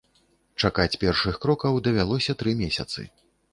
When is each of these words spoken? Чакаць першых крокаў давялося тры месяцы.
Чакаць 0.63 0.99
першых 1.03 1.37
крокаў 1.45 1.79
давялося 1.89 2.37
тры 2.43 2.57
месяцы. 2.65 3.09